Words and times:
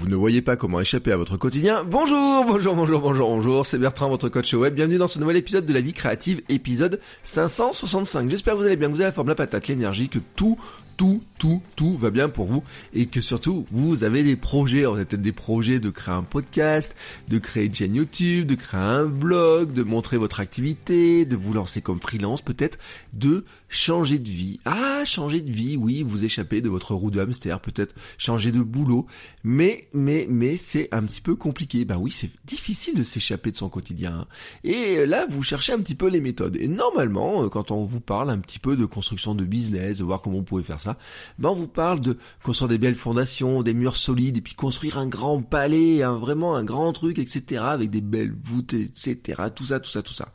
Vous 0.00 0.08
ne 0.08 0.16
voyez 0.16 0.40
pas 0.40 0.56
comment 0.56 0.80
échapper 0.80 1.12
à 1.12 1.18
votre 1.18 1.36
quotidien 1.36 1.84
Bonjour, 1.84 2.46
bonjour, 2.46 2.74
bonjour, 2.74 3.00
bonjour, 3.02 3.28
bonjour, 3.28 3.66
c'est 3.66 3.76
Bertrand, 3.76 4.08
votre 4.08 4.30
coach 4.30 4.54
web. 4.54 4.74
Bienvenue 4.74 4.96
dans 4.96 5.08
ce 5.08 5.18
nouvel 5.18 5.36
épisode 5.36 5.66
de 5.66 5.74
la 5.74 5.82
vie 5.82 5.92
créative, 5.92 6.40
épisode 6.48 7.00
565. 7.22 8.30
J'espère 8.30 8.54
que 8.54 8.60
vous 8.60 8.64
allez 8.64 8.76
bien, 8.76 8.88
que 8.88 8.94
vous 8.94 9.02
avez 9.02 9.10
la 9.10 9.12
forme, 9.12 9.28
la 9.28 9.34
patate, 9.34 9.68
l'énergie, 9.68 10.08
que 10.08 10.18
tout, 10.36 10.56
tout, 11.00 11.22
tout, 11.38 11.62
tout 11.76 11.96
va 11.96 12.10
bien 12.10 12.28
pour 12.28 12.46
vous 12.46 12.62
et 12.92 13.06
que 13.06 13.22
surtout 13.22 13.66
vous 13.70 14.04
avez 14.04 14.22
des 14.22 14.36
projets. 14.36 14.84
Vous 14.84 14.94
avez 14.94 15.06
peut-être 15.06 15.22
des 15.22 15.32
projets 15.32 15.80
de 15.80 15.88
créer 15.88 16.14
un 16.14 16.22
podcast, 16.22 16.94
de 17.28 17.38
créer 17.38 17.66
une 17.66 17.74
chaîne 17.74 17.94
YouTube, 17.94 18.46
de 18.46 18.54
créer 18.54 18.80
un 18.80 19.06
blog, 19.06 19.72
de 19.72 19.82
montrer 19.82 20.16
votre 20.18 20.40
activité, 20.40 21.24
de 21.24 21.36
vous 21.36 21.52
lancer 21.54 21.80
comme 21.80 22.00
freelance 22.00 22.42
peut-être, 22.42 22.78
de 23.12 23.44
changer 23.70 24.18
de 24.18 24.28
vie. 24.28 24.60
Ah, 24.66 25.02
changer 25.06 25.40
de 25.40 25.50
vie, 25.50 25.78
oui, 25.78 26.02
vous 26.02 26.24
échappez 26.24 26.60
de 26.60 26.68
votre 26.68 26.94
roue 26.94 27.10
de 27.10 27.20
hamster, 27.20 27.60
peut-être 27.60 27.94
changer 28.18 28.52
de 28.52 28.62
boulot, 28.62 29.06
mais, 29.42 29.88
mais, 29.92 30.26
mais 30.28 30.56
c'est 30.56 30.88
un 30.92 31.02
petit 31.04 31.20
peu 31.20 31.36
compliqué. 31.36 31.84
Bah 31.84 31.96
oui, 31.98 32.10
c'est 32.10 32.30
difficile 32.44 32.94
de 32.94 33.02
s'échapper 33.02 33.50
de 33.50 33.56
son 33.56 33.68
quotidien. 33.68 34.12
hein. 34.20 34.26
Et 34.64 35.06
là, 35.06 35.26
vous 35.28 35.42
cherchez 35.42 35.72
un 35.72 35.78
petit 35.78 35.94
peu 35.94 36.08
les 36.08 36.20
méthodes. 36.20 36.56
Et 36.56 36.68
normalement, 36.68 37.44
euh, 37.44 37.48
quand 37.48 37.70
on 37.70 37.84
vous 37.84 38.00
parle 38.00 38.30
un 38.30 38.38
petit 38.38 38.58
peu 38.58 38.76
de 38.76 38.84
construction 38.84 39.34
de 39.34 39.44
business, 39.44 39.98
de 39.98 40.04
voir 40.04 40.20
comment 40.20 40.38
vous 40.38 40.44
pouvez 40.44 40.62
faire 40.62 40.80
ça, 40.80 40.96
ben 41.38 41.50
on 41.50 41.54
vous 41.54 41.68
parle 41.68 42.00
de 42.00 42.16
construire 42.42 42.68
des 42.68 42.78
belles 42.78 42.94
fondations, 42.94 43.62
des 43.62 43.74
murs 43.74 43.96
solides, 43.96 44.36
et 44.36 44.40
puis 44.40 44.54
construire 44.54 44.98
un 44.98 45.06
grand 45.06 45.42
palais, 45.42 46.02
un, 46.02 46.16
vraiment 46.16 46.56
un 46.56 46.64
grand 46.64 46.92
truc, 46.92 47.18
etc., 47.18 47.62
avec 47.64 47.90
des 47.90 48.00
belles 48.00 48.32
voûtes, 48.32 48.74
etc., 48.74 49.42
tout 49.54 49.64
ça, 49.64 49.80
tout 49.80 49.90
ça, 49.90 50.02
tout 50.02 50.14
ça. 50.14 50.32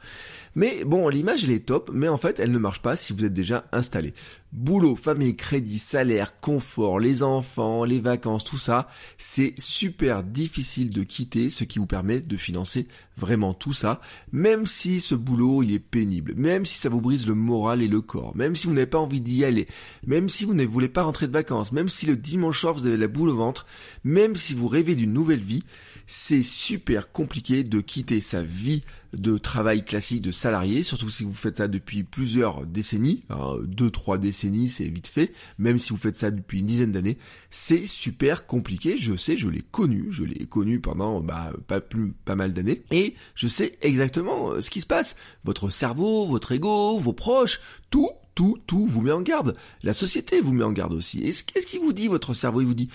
Mais 0.55 0.85
bon, 0.85 1.09
l'image 1.09 1.43
elle 1.43 1.51
est 1.51 1.65
top, 1.65 1.91
mais 1.93 2.07
en 2.07 2.17
fait 2.17 2.39
elle 2.39 2.51
ne 2.51 2.57
marche 2.57 2.81
pas 2.81 2.95
si 2.95 3.11
vous 3.11 3.25
êtes 3.25 3.33
déjà 3.33 3.65
installé. 3.73 4.13
Boulot, 4.53 4.95
famille, 4.95 5.35
crédit, 5.35 5.79
salaire, 5.79 6.39
confort, 6.39 6.99
les 6.99 7.23
enfants, 7.23 7.83
les 7.83 7.99
vacances, 7.99 8.45
tout 8.45 8.57
ça, 8.57 8.87
c'est 9.17 9.53
super 9.57 10.23
difficile 10.23 10.91
de 10.91 11.03
quitter 11.03 11.49
ce 11.49 11.65
qui 11.65 11.77
vous 11.77 11.87
permet 11.87 12.21
de 12.21 12.37
financer 12.37 12.87
vraiment 13.17 13.53
tout 13.53 13.73
ça, 13.73 13.99
même 14.31 14.65
si 14.65 15.01
ce 15.01 15.13
boulot 15.13 15.61
il 15.61 15.73
est 15.73 15.79
pénible, 15.79 16.33
même 16.37 16.65
si 16.65 16.77
ça 16.77 16.87
vous 16.87 17.01
brise 17.01 17.27
le 17.27 17.35
moral 17.35 17.81
et 17.81 17.89
le 17.89 17.99
corps, 17.99 18.35
même 18.35 18.55
si 18.55 18.67
vous 18.67 18.73
n'avez 18.73 18.87
pas 18.87 18.97
envie 18.97 19.21
d'y 19.21 19.43
aller, 19.43 19.67
même 20.07 20.29
si 20.29 20.45
vous 20.45 20.53
ne 20.53 20.63
voulez 20.63 20.89
pas 20.89 21.03
rentrer 21.03 21.27
de 21.27 21.33
vacances, 21.33 21.73
même 21.73 21.89
si 21.89 22.05
le 22.05 22.15
dimanche 22.15 22.61
soir 22.61 22.73
vous 22.75 22.85
avez 22.85 22.97
la 22.97 23.09
boule 23.09 23.29
au 23.29 23.35
ventre, 23.35 23.65
même 24.05 24.37
si 24.37 24.53
vous 24.53 24.69
rêvez 24.69 24.95
d'une 24.95 25.13
nouvelle 25.13 25.43
vie, 25.43 25.63
c'est 26.07 26.43
super 26.43 27.11
compliqué 27.11 27.63
de 27.63 27.81
quitter 27.81 28.21
sa 28.21 28.41
vie 28.41 28.83
de 29.17 29.37
travail 29.37 29.83
classique 29.83 30.21
de 30.21 30.31
salarié, 30.31 30.83
surtout 30.83 31.09
si 31.09 31.23
vous 31.23 31.33
faites 31.33 31.57
ça 31.57 31.67
depuis 31.67 32.03
plusieurs 32.03 32.65
décennies, 32.65 33.23
hein, 33.29 33.55
deux, 33.65 33.89
trois 33.89 34.17
décennies 34.17 34.69
c'est 34.69 34.87
vite 34.87 35.07
fait, 35.07 35.33
même 35.57 35.79
si 35.79 35.91
vous 35.91 35.97
faites 35.97 36.15
ça 36.15 36.31
depuis 36.31 36.59
une 36.59 36.65
dizaine 36.65 36.91
d'années, 36.91 37.17
c'est 37.49 37.87
super 37.87 38.45
compliqué, 38.45 38.97
je 38.99 39.15
sais, 39.15 39.37
je 39.37 39.47
l'ai 39.47 39.61
connu, 39.61 40.07
je 40.11 40.23
l'ai 40.23 40.45
connu 40.45 40.81
pendant 40.81 41.21
bah, 41.21 41.51
pas 41.67 41.81
plus 41.81 42.13
pas 42.25 42.35
mal 42.35 42.53
d'années, 42.53 42.83
et 42.91 43.15
je 43.35 43.47
sais 43.47 43.77
exactement 43.81 44.51
euh, 44.51 44.61
ce 44.61 44.69
qui 44.69 44.81
se 44.81 44.85
passe. 44.85 45.15
Votre 45.43 45.69
cerveau, 45.69 46.25
votre 46.25 46.51
ego, 46.51 46.97
vos 46.99 47.13
proches, 47.13 47.61
tout, 47.89 48.09
tout, 48.33 48.57
tout 48.67 48.85
vous 48.85 49.01
met 49.01 49.11
en 49.11 49.21
garde. 49.21 49.55
La 49.83 49.93
société 49.93 50.41
vous 50.41 50.53
met 50.53 50.63
en 50.63 50.71
garde 50.71 50.93
aussi. 50.93 51.19
Et 51.19 51.31
qu'est-ce 51.31 51.67
qui 51.67 51.77
vous 51.77 51.93
dit 51.93 52.07
votre 52.07 52.33
cerveau? 52.33 52.61
Il 52.61 52.67
vous 52.67 52.73
dit 52.73 52.89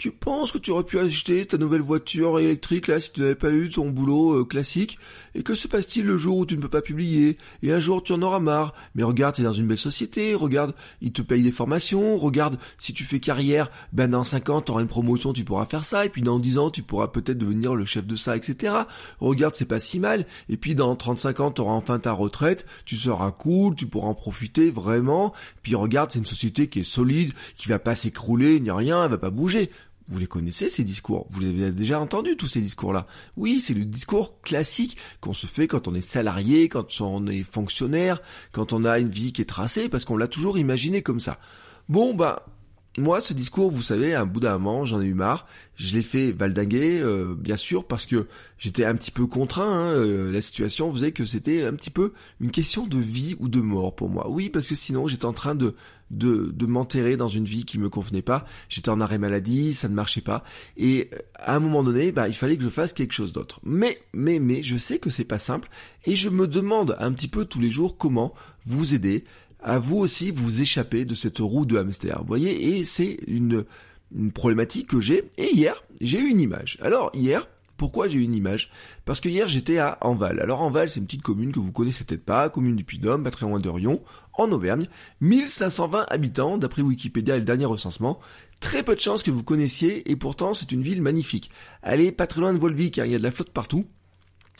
tu 0.00 0.12
penses 0.12 0.50
que 0.50 0.56
tu 0.56 0.70
aurais 0.70 0.84
pu 0.84 0.98
acheter 0.98 1.44
ta 1.44 1.58
nouvelle 1.58 1.82
voiture 1.82 2.40
électrique 2.40 2.86
là 2.86 3.00
si 3.00 3.12
tu 3.12 3.20
n'avais 3.20 3.34
pas 3.34 3.50
eu 3.50 3.68
ton 3.68 3.90
boulot 3.90 4.40
euh, 4.40 4.44
classique? 4.46 4.98
Et 5.34 5.42
que 5.42 5.54
se 5.54 5.68
passe-t-il 5.68 6.06
le 6.06 6.16
jour 6.16 6.38
où 6.38 6.46
tu 6.46 6.56
ne 6.56 6.62
peux 6.62 6.70
pas 6.70 6.80
publier? 6.80 7.36
Et 7.62 7.70
un 7.70 7.80
jour 7.80 8.02
tu 8.02 8.14
en 8.14 8.22
auras 8.22 8.40
marre. 8.40 8.72
Mais 8.94 9.02
regarde, 9.02 9.34
tu 9.34 9.42
es 9.42 9.44
dans 9.44 9.52
une 9.52 9.66
belle 9.66 9.76
société, 9.76 10.34
regarde, 10.34 10.74
ils 11.02 11.12
te 11.12 11.20
payent 11.20 11.42
des 11.42 11.52
formations, 11.52 12.16
regarde, 12.16 12.58
si 12.78 12.94
tu 12.94 13.04
fais 13.04 13.20
carrière, 13.20 13.70
ben 13.92 14.10
dans 14.10 14.24
5 14.24 14.48
ans 14.48 14.62
tu 14.62 14.72
auras 14.72 14.80
une 14.80 14.88
promotion, 14.88 15.34
tu 15.34 15.44
pourras 15.44 15.66
faire 15.66 15.84
ça, 15.84 16.06
et 16.06 16.08
puis 16.08 16.22
dans 16.22 16.38
10 16.38 16.56
ans 16.56 16.70
tu 16.70 16.82
pourras 16.82 17.08
peut-être 17.08 17.36
devenir 17.36 17.74
le 17.74 17.84
chef 17.84 18.06
de 18.06 18.16
ça, 18.16 18.38
etc. 18.38 18.72
Regarde, 19.20 19.54
c'est 19.54 19.66
pas 19.66 19.80
si 19.80 20.00
mal. 20.00 20.24
Et 20.48 20.56
puis 20.56 20.74
dans 20.74 20.96
35 20.96 21.40
ans 21.40 21.50
tu 21.50 21.60
auras 21.60 21.74
enfin 21.74 21.98
ta 21.98 22.12
retraite, 22.12 22.64
tu 22.86 22.96
seras 22.96 23.32
cool, 23.32 23.74
tu 23.74 23.86
pourras 23.86 24.08
en 24.08 24.14
profiter 24.14 24.70
vraiment. 24.70 25.34
Puis 25.62 25.74
regarde, 25.74 26.10
c'est 26.10 26.20
une 26.20 26.24
société 26.24 26.68
qui 26.68 26.80
est 26.80 26.84
solide, 26.84 27.34
qui 27.58 27.68
va 27.68 27.78
pas 27.78 27.94
s'écrouler, 27.94 28.60
ni 28.60 28.70
rien, 28.70 29.04
elle 29.04 29.10
va 29.10 29.18
pas 29.18 29.28
bouger. 29.28 29.70
Vous 30.10 30.18
les 30.18 30.26
connaissez 30.26 30.68
ces 30.68 30.82
discours? 30.82 31.26
Vous 31.30 31.44
avez 31.44 31.70
déjà 31.70 32.00
entendu 32.00 32.36
tous 32.36 32.48
ces 32.48 32.60
discours-là? 32.60 33.06
Oui, 33.36 33.60
c'est 33.60 33.74
le 33.74 33.84
discours 33.84 34.40
classique 34.42 34.96
qu'on 35.20 35.32
se 35.32 35.46
fait 35.46 35.68
quand 35.68 35.86
on 35.86 35.94
est 35.94 36.00
salarié, 36.00 36.68
quand 36.68 37.00
on 37.00 37.28
est 37.28 37.44
fonctionnaire, 37.44 38.20
quand 38.50 38.72
on 38.72 38.84
a 38.84 38.98
une 38.98 39.08
vie 39.08 39.32
qui 39.32 39.40
est 39.40 39.46
tracée, 39.46 39.88
parce 39.88 40.04
qu'on 40.04 40.16
l'a 40.16 40.26
toujours 40.26 40.58
imaginé 40.58 41.02
comme 41.02 41.20
ça. 41.20 41.38
Bon, 41.88 42.12
bah, 42.12 42.44
moi, 42.98 43.20
ce 43.20 43.34
discours, 43.34 43.70
vous 43.70 43.82
savez, 43.82 44.14
à 44.14 44.24
bout 44.24 44.40
d'un 44.40 44.58
moment, 44.58 44.84
j'en 44.84 45.00
ai 45.00 45.06
eu 45.06 45.14
marre. 45.14 45.46
Je 45.76 45.94
l'ai 45.94 46.02
fait 46.02 46.32
valdinguer, 46.32 47.00
euh, 47.00 47.34
bien 47.38 47.56
sûr, 47.56 47.86
parce 47.86 48.04
que 48.04 48.26
j'étais 48.58 48.84
un 48.84 48.96
petit 48.96 49.12
peu 49.12 49.26
contraint. 49.26 49.70
hein, 49.70 49.94
euh, 49.94 50.32
la 50.32 50.42
situation 50.42 50.92
faisait 50.92 51.12
que 51.12 51.24
c'était 51.24 51.64
un 51.64 51.74
petit 51.74 51.90
peu 51.90 52.12
une 52.40 52.50
question 52.50 52.86
de 52.86 52.98
vie 52.98 53.36
ou 53.38 53.48
de 53.48 53.60
mort 53.60 53.94
pour 53.94 54.08
moi. 54.08 54.28
Oui, 54.28 54.50
parce 54.50 54.66
que 54.66 54.74
sinon, 54.74 55.06
j'étais 55.06 55.24
en 55.24 55.32
train 55.32 55.54
de 55.54 55.74
de, 56.10 56.50
de 56.52 56.66
m'enterrer 56.66 57.16
dans 57.16 57.28
une 57.28 57.44
vie 57.44 57.64
qui 57.64 57.78
me 57.78 57.88
convenait 57.88 58.22
pas. 58.22 58.44
J'étais 58.68 58.88
en 58.88 59.00
arrêt 59.00 59.18
maladie, 59.18 59.74
ça 59.74 59.88
ne 59.88 59.94
marchait 59.94 60.20
pas. 60.20 60.42
Et 60.76 61.08
euh, 61.12 61.18
à 61.36 61.56
un 61.56 61.60
moment 61.60 61.84
donné, 61.84 62.12
bah, 62.12 62.28
il 62.28 62.34
fallait 62.34 62.56
que 62.56 62.64
je 62.64 62.68
fasse 62.68 62.92
quelque 62.92 63.14
chose 63.14 63.32
d'autre. 63.32 63.60
Mais, 63.62 64.02
mais, 64.12 64.38
mais, 64.38 64.62
je 64.62 64.76
sais 64.76 64.98
que 64.98 65.10
c'est 65.10 65.24
pas 65.24 65.38
simple. 65.38 65.68
Et 66.04 66.16
je 66.16 66.28
me 66.28 66.46
demande 66.46 66.96
un 66.98 67.12
petit 67.12 67.28
peu 67.28 67.44
tous 67.44 67.60
les 67.60 67.70
jours 67.70 67.96
comment 67.96 68.34
vous 68.66 68.94
aider 68.94 69.24
à 69.62 69.78
vous 69.78 69.98
aussi 69.98 70.30
vous 70.30 70.60
échapper 70.60 71.04
de 71.04 71.14
cette 71.14 71.38
roue 71.38 71.66
de 71.66 71.78
hamster. 71.78 72.18
Vous 72.20 72.26
voyez, 72.28 72.76
et 72.76 72.84
c'est 72.84 73.16
une, 73.26 73.64
problématique 74.34 74.88
que 74.88 75.00
j'ai. 75.00 75.30
Et 75.38 75.54
hier, 75.54 75.82
j'ai 76.00 76.18
eu 76.18 76.28
une 76.28 76.40
image. 76.40 76.78
Alors, 76.80 77.10
hier, 77.14 77.46
pourquoi 77.76 78.08
j'ai 78.08 78.18
eu 78.18 78.22
une 78.22 78.34
image? 78.34 78.70
Parce 79.06 79.20
que 79.20 79.28
hier 79.30 79.48
j'étais 79.48 79.78
à 79.78 79.96
Enval. 80.02 80.40
Alors 80.40 80.60
Enval 80.60 80.90
c'est 80.90 81.00
une 81.00 81.06
petite 81.06 81.22
commune 81.22 81.50
que 81.50 81.60
vous 81.60 81.72
connaissez 81.72 82.04
peut-être 82.04 82.26
pas, 82.26 82.50
commune 82.50 82.76
du 82.76 82.84
Puy-de-Dôme, 82.84 83.24
pas 83.24 83.30
très 83.30 83.46
loin 83.46 83.58
de 83.58 83.68
Rion, 83.70 84.02
en 84.34 84.52
Auvergne. 84.52 84.86
1520 85.22 86.04
habitants 86.10 86.58
d'après 86.58 86.82
Wikipédia 86.82 87.36
et 87.36 87.38
le 87.38 87.46
dernier 87.46 87.64
recensement. 87.64 88.20
Très 88.60 88.82
peu 88.82 88.94
de 88.94 89.00
chances 89.00 89.22
que 89.22 89.30
vous 89.30 89.42
connaissiez 89.42 90.10
et 90.10 90.16
pourtant 90.16 90.52
c'est 90.52 90.72
une 90.72 90.82
ville 90.82 91.00
magnifique. 91.00 91.50
Est 91.82 92.12
pas 92.12 92.26
très 92.26 92.42
loin 92.42 92.52
de 92.52 92.58
Volvic 92.58 92.96
car 92.96 93.06
il 93.06 93.12
y 93.12 93.14
a 93.14 93.18
de 93.18 93.22
la 93.22 93.30
flotte 93.30 93.50
partout. 93.50 93.86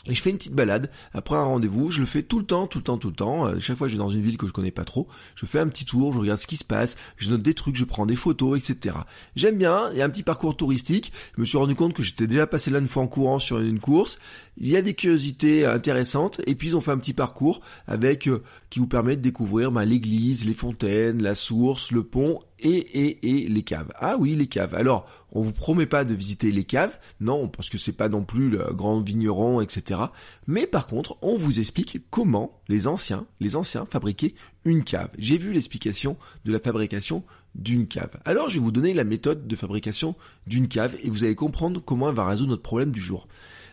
Et 0.07 0.15
je 0.15 0.21
fais 0.21 0.31
une 0.31 0.37
petite 0.37 0.55
balade 0.55 0.89
après 1.13 1.35
un 1.35 1.43
rendez-vous. 1.43 1.91
Je 1.91 1.99
le 1.99 2.07
fais 2.07 2.23
tout 2.23 2.39
le 2.39 2.45
temps, 2.45 2.65
tout 2.65 2.79
le 2.79 2.83
temps, 2.83 2.97
tout 2.97 3.09
le 3.09 3.15
temps. 3.15 3.45
Euh, 3.45 3.59
chaque 3.59 3.77
fois 3.77 3.87
que 3.87 3.93
je 3.93 3.97
vais 3.97 4.03
dans 4.03 4.09
une 4.09 4.21
ville 4.21 4.37
que 4.37 4.47
je 4.47 4.51
connais 4.51 4.71
pas 4.71 4.83
trop, 4.83 5.07
je 5.35 5.45
fais 5.45 5.59
un 5.59 5.67
petit 5.67 5.85
tour, 5.85 6.13
je 6.13 6.19
regarde 6.19 6.39
ce 6.39 6.47
qui 6.47 6.57
se 6.57 6.63
passe, 6.63 6.97
je 7.17 7.29
note 7.29 7.43
des 7.43 7.53
trucs, 7.53 7.75
je 7.75 7.85
prends 7.85 8.07
des 8.07 8.15
photos, 8.15 8.57
etc. 8.57 8.95
J'aime 9.35 9.57
bien. 9.57 9.89
Il 9.91 9.99
y 9.99 10.01
a 10.01 10.05
un 10.05 10.09
petit 10.09 10.23
parcours 10.23 10.57
touristique. 10.57 11.13
Je 11.35 11.41
me 11.41 11.45
suis 11.45 11.57
rendu 11.57 11.75
compte 11.75 11.93
que 11.93 12.01
j'étais 12.01 12.25
déjà 12.25 12.47
passé 12.47 12.71
là 12.71 12.79
une 12.79 12.87
fois 12.87 13.03
en 13.03 13.07
courant 13.07 13.37
sur 13.37 13.59
une 13.59 13.79
course. 13.79 14.17
Il 14.57 14.67
y 14.67 14.75
a 14.75 14.81
des 14.81 14.95
curiosités 14.95 15.65
intéressantes. 15.65 16.41
Et 16.47 16.55
puis 16.55 16.69
ils 16.69 16.75
ont 16.75 16.81
fait 16.81 16.91
un 16.91 16.97
petit 16.97 17.13
parcours 17.13 17.61
avec 17.87 18.27
euh, 18.27 18.43
qui 18.71 18.79
vous 18.79 18.87
permet 18.87 19.15
de 19.15 19.21
découvrir 19.21 19.71
bah, 19.71 19.85
l'église, 19.85 20.45
les 20.45 20.55
fontaines, 20.55 21.21
la 21.21 21.35
source, 21.35 21.91
le 21.91 22.03
pont 22.03 22.39
et, 22.61 22.77
et, 22.77 23.43
et 23.43 23.49
les 23.49 23.63
caves. 23.63 23.91
Ah 23.95 24.15
oui, 24.17 24.35
les 24.35 24.47
caves. 24.47 24.75
Alors, 24.75 25.07
on 25.31 25.41
vous 25.41 25.51
promet 25.51 25.85
pas 25.85 26.05
de 26.05 26.13
visiter 26.13 26.51
les 26.51 26.63
caves, 26.63 26.97
non, 27.19 27.47
parce 27.47 27.69
que 27.69 27.77
c'est 27.77 27.91
pas 27.91 28.09
non 28.09 28.23
plus 28.23 28.49
le 28.49 28.73
grand 28.73 28.99
vigneron, 29.01 29.61
etc. 29.61 29.99
Mais 30.47 30.67
par 30.67 30.87
contre, 30.87 31.17
on 31.21 31.37
vous 31.37 31.59
explique 31.59 31.99
comment 32.09 32.61
les 32.67 32.87
anciens, 32.87 33.25
les 33.39 33.55
anciens 33.55 33.85
fabriquaient 33.85 34.35
une 34.65 34.83
cave. 34.83 35.09
J'ai 35.17 35.37
vu 35.37 35.53
l'explication 35.53 36.17
de 36.45 36.51
la 36.51 36.59
fabrication 36.59 37.23
d'une 37.55 37.87
cave. 37.87 38.19
Alors, 38.25 38.49
je 38.49 38.55
vais 38.55 38.61
vous 38.61 38.71
donner 38.71 38.93
la 38.93 39.03
méthode 39.03 39.47
de 39.47 39.55
fabrication 39.55 40.15
d'une 40.47 40.67
cave 40.67 40.95
et 41.03 41.09
vous 41.09 41.23
allez 41.23 41.35
comprendre 41.35 41.81
comment 41.83 42.09
elle 42.09 42.15
va 42.15 42.27
résoudre 42.27 42.51
notre 42.51 42.63
problème 42.63 42.91
du 42.91 43.01
jour. 43.01 43.27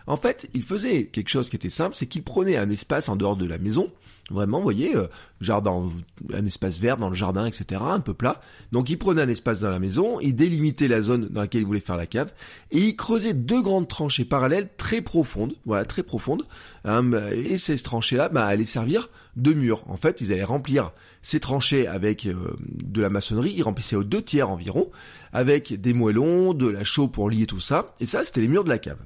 En 0.06 0.16
fait, 0.16 0.48
il 0.54 0.62
faisait 0.62 1.06
quelque 1.06 1.28
chose 1.28 1.50
qui 1.50 1.56
était 1.56 1.70
simple, 1.70 1.94
c'est 1.94 2.06
qu'il 2.06 2.22
prenait 2.22 2.56
un 2.56 2.70
espace 2.70 3.08
en 3.10 3.16
dehors 3.16 3.36
de 3.36 3.46
la 3.46 3.58
maison, 3.58 3.92
Vraiment, 4.30 4.58
vous 4.58 4.64
voyez, 4.64 4.94
euh, 4.94 5.06
jardin, 5.40 5.88
un 6.34 6.44
espace 6.44 6.78
vert 6.78 6.98
dans 6.98 7.08
le 7.08 7.14
jardin, 7.14 7.46
etc., 7.46 7.80
un 7.82 8.00
peu 8.00 8.12
plat. 8.12 8.40
Donc 8.72 8.90
il 8.90 8.98
prenait 8.98 9.22
un 9.22 9.28
espace 9.28 9.60
dans 9.60 9.70
la 9.70 9.78
maison, 9.78 10.20
il 10.20 10.34
délimitait 10.34 10.88
la 10.88 11.00
zone 11.00 11.28
dans 11.30 11.40
laquelle 11.40 11.62
il 11.62 11.66
voulait 11.66 11.80
faire 11.80 11.96
la 11.96 12.06
cave, 12.06 12.32
et 12.70 12.78
il 12.78 12.96
creusait 12.96 13.32
deux 13.32 13.62
grandes 13.62 13.88
tranchées 13.88 14.26
parallèles 14.26 14.68
très 14.76 15.00
profondes, 15.00 15.54
voilà, 15.64 15.86
très 15.86 16.02
profondes, 16.02 16.44
hein, 16.84 17.10
et 17.32 17.56
ces 17.56 17.78
tranchées-là, 17.78 18.28
bah, 18.28 18.44
allaient 18.44 18.66
servir 18.66 19.08
deux 19.36 19.54
murs. 19.54 19.84
En 19.88 19.96
fait, 19.96 20.20
ils 20.20 20.32
allaient 20.32 20.44
remplir 20.44 20.92
ces 21.22 21.40
tranchées 21.40 21.86
avec 21.86 22.26
euh, 22.26 22.34
de 22.60 23.00
la 23.00 23.08
maçonnerie, 23.08 23.54
ils 23.56 23.62
remplissaient 23.62 23.96
aux 23.96 24.04
deux 24.04 24.22
tiers 24.22 24.50
environ, 24.50 24.90
avec 25.32 25.80
des 25.80 25.94
moellons, 25.94 26.52
de 26.52 26.66
la 26.66 26.84
chaux 26.84 27.08
pour 27.08 27.30
lier 27.30 27.46
tout 27.46 27.60
ça, 27.60 27.94
et 27.98 28.06
ça 28.06 28.24
c'était 28.24 28.42
les 28.42 28.48
murs 28.48 28.64
de 28.64 28.68
la 28.68 28.78
cave. 28.78 28.98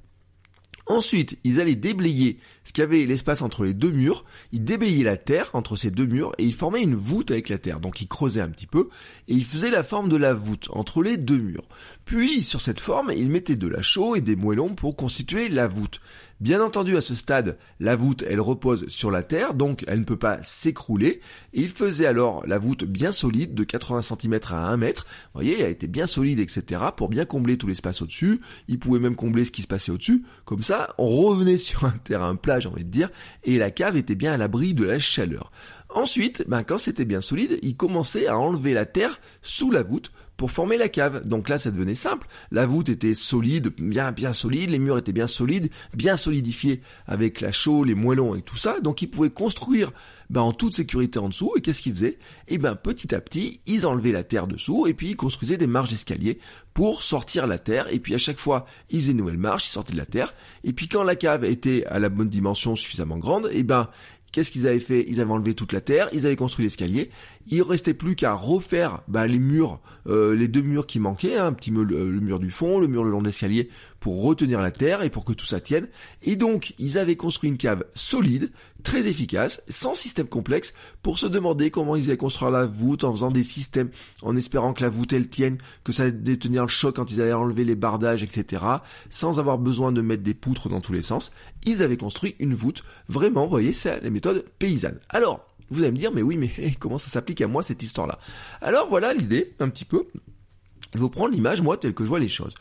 Ensuite, 0.87 1.39
ils 1.45 1.61
allaient 1.61 1.77
déblayer 1.77 2.39
ce 2.65 2.73
qu'il 2.73 2.83
y 2.83 2.85
avait 2.85 3.07
l'espace 3.07 3.43
entre 3.43 3.65
les 3.65 3.75
deux 3.75 3.91
murs, 3.91 4.25
ils 4.53 4.65
déblayaient 4.65 5.05
la 5.05 5.17
terre 5.17 5.51
entre 5.55 5.77
ces 5.77 5.91
deux 5.91 6.07
murs 6.07 6.33
et 6.39 6.45
ils 6.45 6.55
formaient 6.55 6.83
une 6.83 6.95
voûte 6.95 7.31
avec 7.31 7.49
la 7.49 7.59
terre. 7.59 7.81
Donc 7.81 8.01
ils 8.01 8.09
creusaient 8.09 8.41
un 8.41 8.51
petit 8.51 8.67
peu 8.67 8.89
et 9.29 9.35
ils 9.35 9.45
faisaient 9.45 9.71
la 9.71 9.83
forme 9.83 10.09
de 10.09 10.17
la 10.17 10.35
voûte 10.35 10.69
entre 10.71 11.03
les 11.03 11.17
deux 11.17 11.41
murs. 11.41 11.67
Puis 12.05 12.43
sur 12.43 12.61
cette 12.61 12.81
forme, 12.81 13.13
ils 13.17 13.29
mettaient 13.29 13.57
de 13.57 13.69
la 13.69 13.83
chaux 13.83 14.17
et 14.17 14.21
des 14.21 14.37
moellons 14.37 14.75
pour 14.75 14.97
constituer 14.97 15.49
la 15.49 15.67
voûte. 15.67 16.01
Bien 16.43 16.61
entendu, 16.61 16.97
à 16.97 17.01
ce 17.01 17.15
stade, 17.15 17.57
la 17.79 17.95
voûte, 17.95 18.25
elle 18.29 18.41
repose 18.41 18.89
sur 18.89 19.13
la 19.13 19.23
terre, 19.23 19.55
donc 19.55 19.85
elle 19.87 20.01
ne 20.01 20.05
peut 20.05 20.19
pas 20.19 20.43
s'écrouler. 20.43 21.21
Et 21.53 21.61
il 21.61 21.69
faisait 21.69 22.05
alors 22.05 22.45
la 22.49 22.59
voûte 22.59 22.85
bien 22.85 23.13
solide, 23.13 23.55
de 23.55 23.63
80 23.63 24.03
cm 24.03 24.41
à 24.51 24.67
1 24.73 24.77
mètre. 24.77 25.05
Vous 25.05 25.39
voyez, 25.39 25.61
elle 25.61 25.71
était 25.71 25.87
bien 25.87 26.09
solide, 26.09 26.41
etc., 26.41 26.83
pour 26.97 27.09
bien 27.09 27.27
combler 27.27 27.59
tout 27.59 27.69
l'espace 27.69 28.03
au-dessus. 28.03 28.41
Il 28.67 28.81
pouvait 28.81 28.99
même 28.99 29.15
combler 29.15 29.45
ce 29.45 29.53
qui 29.53 29.63
se 29.63 29.69
passait 29.69 29.93
au-dessus. 29.93 30.25
Comme 30.45 30.65
ça, 30.65 30.93
on 30.99 31.05
revenait 31.05 31.57
sur 31.57 31.85
un 31.85 31.97
terrain 32.03 32.35
plat, 32.35 32.52
j'ai 32.61 32.69
envie 32.69 32.85
de 32.85 32.91
dire, 32.91 33.11
et 33.45 33.59
la 33.59 33.71
cave 33.71 33.97
était 33.97 34.15
bien 34.15 34.33
à 34.33 34.37
l'abri 34.37 34.75
de 34.75 34.85
la 34.85 34.99
chaleur. 34.99 35.51
Ensuite, 35.95 36.45
ben, 36.49 36.63
quand 36.63 36.79
c'était 36.79 37.05
bien 37.05 37.21
solide, 37.21 37.59
il 37.63 37.77
commençait 37.77 38.27
à 38.27 38.39
enlever 38.39 38.75
la 38.75 38.87
terre 38.87 39.21
sous 39.43 39.71
la 39.71 39.83
voûte 39.83 40.13
pour 40.37 40.51
former 40.51 40.77
la 40.77 40.89
cave. 40.89 41.27
Donc 41.27 41.49
là, 41.49 41.59
ça 41.59 41.71
devenait 41.71 41.95
simple. 41.95 42.27
La 42.51 42.67
voûte 42.67 42.89
était 42.89 43.15
solide, 43.15 43.73
bien 43.79 44.11
bien 44.11 44.33
solide, 44.33 44.71
les 44.71 44.79
murs 44.79 44.99
étaient 44.99 45.13
bien 45.13 45.27
solides, 45.27 45.71
bien 45.95 46.17
solidifiés 46.17 46.81
avec 47.07 47.41
la 47.41 47.53
chaux, 47.53 47.85
les 47.85 47.95
moellons 47.95 48.35
et 48.35 48.43
tout 48.43 48.57
ça. 48.57 48.81
Donc 48.81 49.03
ils 49.03 49.07
pouvaient 49.09 49.31
construire 49.31 49.93
ben, 50.31 50.41
en 50.41 50.53
toute 50.53 50.75
sécurité 50.75 51.19
en 51.19 51.29
dessous. 51.29 51.53
Et 51.57 51.61
qu'est-ce 51.61 51.83
qu'ils 51.83 51.95
faisaient? 51.95 52.19
Eh 52.49 52.59
ben 52.59 52.75
petit 52.75 53.15
à 53.15 53.21
petit, 53.21 53.61
ils 53.67 53.87
enlevaient 53.87 54.13
la 54.13 54.25
terre 54.25 54.47
dessous 54.47 54.87
et 54.87 54.95
puis 54.95 55.11
ils 55.11 55.17
construisaient 55.17 55.59
des 55.59 55.67
marches 55.67 55.91
d'escalier 55.91 56.41
pour 56.75 57.03
sortir 57.03 57.47
la 57.47 57.59
terre. 57.59 57.87
Et 57.93 58.01
puis 58.01 58.15
à 58.15 58.19
chaque 58.19 58.39
fois, 58.39 58.67
ils 58.91 59.01
faisaient 59.01 59.13
une 59.13 59.19
nouvelle 59.19 59.39
marche, 59.39 59.67
ils 59.69 59.73
sortaient 59.73 59.93
de 59.93 59.99
la 59.99 60.07
terre. 60.07 60.35
Et 60.65 60.73
puis 60.73 60.89
quand 60.89 61.05
la 61.05 61.15
cave 61.15 61.45
était 61.45 61.85
à 61.87 61.99
la 61.99 62.09
bonne 62.09 62.31
dimension 62.31 62.75
suffisamment 62.75 63.19
grande, 63.19 63.49
eh 63.53 63.63
ben 63.63 63.91
Qu'est-ce 64.33 64.51
qu'ils 64.51 64.67
avaient 64.67 64.81
fait? 64.81 65.05
Ils 65.09 65.21
avaient 65.21 65.31
enlevé 65.31 65.55
toute 65.55 65.73
la 65.73 65.81
terre, 65.81 66.09
ils 66.13 66.27
avaient 66.27 66.37
construit 66.37 66.65
l'escalier. 66.65 67.11
Il 67.47 67.63
restait 67.63 67.95
plus 67.95 68.17
qu'à 68.17 68.35
refaire 68.35 69.03
bah, 69.09 69.27
les 69.27 69.39
murs, 69.39 69.81
euh, 70.07 70.35
les 70.35 70.49
deux 70.49 70.63
murs 70.63 70.87
qui 70.87 71.01
manquaient, 71.01 71.37
hein, 71.37 71.47
un 71.47 71.53
petit 71.53 71.71
peu 71.71 71.83
le, 71.83 72.21
mur 72.21 72.39
du 72.39 72.51
fond, 72.51 72.79
le 72.79 72.87
mur 72.87 73.05
le 73.05 73.11
long 73.11 73.21
de 73.21 73.27
l'escalier, 73.27 73.69
pour 74.01 74.23
retenir 74.23 74.61
la 74.61 74.71
terre 74.71 75.03
et 75.03 75.11
pour 75.11 75.25
que 75.25 75.33
tout 75.33 75.47
ça 75.47 75.61
tienne. 75.61 75.89
Et 76.23 76.37
donc, 76.37 76.75
ils 76.79 76.99
avaient 76.99 77.17
construit 77.17 77.51
une 77.51 77.57
cave 77.57 77.85
solide, 77.95 78.51
très 78.83 79.07
efficace, 79.07 79.63
sans 79.69 79.95
système 79.95 80.27
complexe, 80.27 80.75
pour 81.03 81.19
se 81.19 81.27
demander 81.27 81.71
comment 81.71 81.97
ils 81.97 82.07
allaient 82.07 82.17
construire 82.17 82.51
la 82.51 82.67
voûte 82.67 83.05
en 83.05 83.13
faisant 83.13 83.31
des 83.31 83.45
systèmes, 83.45 83.91
en 84.23 84.37
espérant 84.37 84.73
que 84.73 84.83
la 84.83 84.89
voûte 84.89 85.13
elle 85.13 85.29
tienne, 85.29 85.59
que 85.85 85.93
ça 85.93 86.05
allait 86.05 86.13
détenir 86.13 86.63
le 86.63 86.69
choc 86.69 86.97
quand 86.97 87.11
ils 87.11 87.21
allaient 87.21 87.33
enlever 87.33 87.65
les 87.65 87.77
bardages, 87.77 88.23
etc. 88.23 88.65
Sans 89.11 89.39
avoir 89.39 89.59
besoin 89.59 89.93
de 89.93 90.01
mettre 90.01 90.23
des 90.23 90.35
poutres 90.35 90.69
dans 90.69 90.81
tous 90.81 90.93
les 90.93 91.03
sens. 91.03 91.33
Ils 91.65 91.83
avaient 91.83 91.97
construit 91.97 92.35
une 92.41 92.55
voûte. 92.55 92.83
Vraiment, 93.09 93.45
vous 93.45 93.51
voyez, 93.51 93.73
c'est 93.73 94.01
la 94.01 94.11
méthode 94.11 94.45
paysanne. 94.59 94.99
Alors, 95.09 95.47
vous 95.73 95.83
allez 95.83 95.93
me 95.93 95.97
dire, 95.97 96.13
mais 96.13 96.23
oui, 96.23 96.37
mais 96.37 96.75
comment 96.79 96.99
ça 96.99 97.09
s'applique 97.09 97.41
à 97.41 97.49
moi 97.49 97.63
cette 97.63 97.83
histoire-là? 97.83 98.19
Alors 98.61 98.89
voilà 98.89 99.15
l'idée, 99.15 99.55
un 99.61 99.69
petit 99.69 99.85
peu. 99.85 100.07
Je 100.93 100.99
vais 100.99 101.03
vous 101.03 101.11
prendre 101.11 101.33
l'image, 101.33 101.63
moi, 101.63 101.77
telle 101.77 101.95
que 101.95 102.05
je 102.05 102.09
vois 102.09 102.19
les 102.19 102.29
choses. 102.29 102.55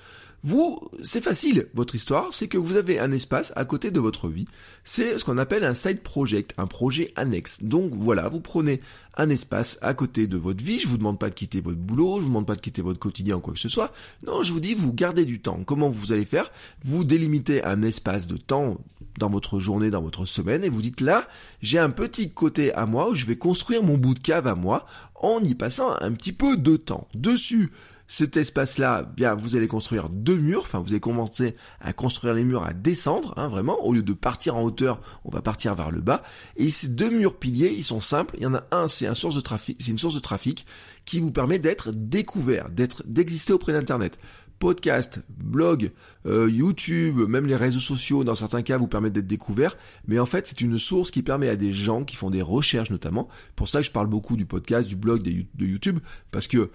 Vous, 0.44 0.80
c'est 1.04 1.22
facile, 1.22 1.68
votre 1.76 1.94
histoire, 1.94 2.30
c'est 2.34 2.48
que 2.48 2.58
vous 2.58 2.76
avez 2.76 2.98
un 2.98 3.12
espace 3.12 3.54
à 3.56 3.64
côté 3.64 3.92
de 3.92 4.00
votre 4.00 4.28
vie. 4.28 4.46
C'est 4.84 5.20
ce 5.20 5.24
qu'on 5.24 5.38
appelle 5.38 5.64
un 5.64 5.76
side 5.76 6.02
project, 6.02 6.54
un 6.58 6.66
projet 6.66 7.14
annexe. 7.16 7.62
Donc 7.62 7.92
voilà, 7.94 8.28
vous 8.28 8.42
prenez 8.42 8.80
un 9.18 9.30
espace 9.30 9.78
à 9.82 9.94
côté 9.94 10.26
de 10.26 10.38
votre 10.38 10.64
vie. 10.64 10.80
Je 10.80 10.88
vous 10.88 10.98
demande 10.98 11.20
pas 11.20 11.30
de 11.30 11.36
quitter 11.36 11.62
votre 11.62 11.78
boulot, 11.78 12.18
je 12.18 12.24
vous 12.24 12.30
demande 12.30 12.48
pas 12.48 12.56
de 12.56 12.62
quitter 12.62 12.82
votre 12.82 13.00
quotidien 13.00 13.36
ou 13.36 13.40
quoi 13.40 13.54
que 13.54 13.60
ce 13.60 13.70
soit. 13.70 13.94
Non, 14.26 14.42
je 14.42 14.52
vous 14.52 14.60
dis, 14.60 14.74
vous 14.74 14.94
gardez 14.94 15.26
du 15.26 15.42
temps. 15.42 15.60
Comment 15.64 15.90
vous 15.90 16.12
allez 16.12 16.26
faire? 16.26 16.52
Vous 16.84 17.04
délimitez 17.04 17.64
un 17.64 17.84
espace 17.84 18.26
de 18.26 18.38
temps 18.38 18.78
dans 19.20 19.30
votre 19.30 19.60
journée, 19.60 19.92
dans 19.92 20.02
votre 20.02 20.26
semaine, 20.26 20.64
et 20.64 20.70
vous 20.70 20.82
dites 20.82 21.02
là, 21.02 21.28
j'ai 21.62 21.78
un 21.78 21.90
petit 21.90 22.32
côté 22.32 22.74
à 22.74 22.86
moi 22.86 23.10
où 23.10 23.16
je 23.16 23.26
vais 23.26 23.36
construire 23.36 23.84
mon 23.84 23.98
bout 23.98 24.14
de 24.14 24.20
cave 24.20 24.48
à 24.48 24.56
moi 24.56 24.86
en 25.16 25.44
y 25.44 25.54
passant 25.54 25.96
un 26.00 26.12
petit 26.14 26.32
peu 26.32 26.58
de 26.58 26.78
temps. 26.78 27.08
Dessus, 27.14 27.72
cet 28.12 28.36
espace-là, 28.36 29.04
bien, 29.04 29.36
vous 29.36 29.56
allez 29.56 29.70
construire 29.70 30.10
deux 30.10 30.38
murs. 30.38 30.64
Enfin, 30.64 30.80
vous 30.80 30.90
allez 30.90 31.00
commencer 31.00 31.56
à 31.80 31.94
construire 31.94 32.34
les 32.34 32.44
murs, 32.44 32.66
à 32.66 32.74
descendre, 32.74 33.34
hein, 33.38 33.48
vraiment. 33.48 33.82
Au 33.86 33.94
lieu 33.94 34.04
de 34.04 34.12
partir 34.12 34.58
en 34.58 34.64
hauteur, 34.64 35.00
on 35.24 35.30
va 35.30 35.42
partir 35.42 35.76
vers 35.76 35.92
le 35.92 36.02
bas. 36.02 36.22
Et 36.58 36.70
ces 36.70 36.90
deux 36.90 37.10
murs 37.10 37.40
piliers, 37.40 37.74
ils 37.74 37.86
sont 37.86 38.02
simples. 38.02 38.36
Il 38.36 38.44
y 38.44 38.46
en 38.46 38.54
a 38.54 38.66
un, 38.72 38.90
c'est 38.90 39.08
un 39.08 39.14
source 39.14 39.36
de 39.36 39.40
trafic, 39.40 39.78
c'est 39.80 39.92
une 39.92 39.98
source 39.98 40.16
de 40.16 40.20
trafic 40.20 40.66
qui 41.06 41.22
vous 41.22 41.32
permet 41.32 41.58
d'être 41.58 41.92
découvert, 41.92 42.68
d'être, 42.70 43.02
d'exister 43.08 43.54
auprès 43.54 43.72
d'Internet 43.72 44.20
podcast, 44.60 45.24
blog, 45.30 45.92
euh, 46.28 46.48
YouTube, 46.48 47.18
même 47.28 47.48
les 47.48 47.56
réseaux 47.56 47.80
sociaux, 47.80 48.24
dans 48.24 48.36
certains 48.36 48.62
cas, 48.62 48.78
vous 48.78 48.88
permettent 48.88 49.14
d'être 49.14 49.26
découverts. 49.26 49.76
Mais 50.06 50.20
en 50.20 50.28
fait, 50.28 50.46
c'est 50.46 50.62
une 50.62 50.78
source 50.78 51.10
qui 51.10 51.24
permet 51.24 51.50
à 51.50 51.56
des 51.56 51.74
gens 51.74 52.04
qui 52.04 52.16
font 52.16 52.30
des 52.30 52.44
recherches 52.44 52.92
notamment. 52.92 53.28
Pour 53.56 53.70
ça 53.70 53.80
que 53.80 53.88
je 53.88 53.92
parle 53.92 54.06
beaucoup 54.06 54.38
du 54.38 54.46
podcast, 54.46 54.88
du 54.88 54.98
blog, 54.98 55.24
de 55.24 55.66
YouTube, 55.66 55.98
parce 56.30 56.48
que 56.48 56.70